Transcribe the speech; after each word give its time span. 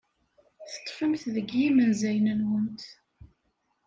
Teḍḍfemt 0.71 1.21
deg 1.35 1.47
yimenzayen-nwent. 1.59 2.83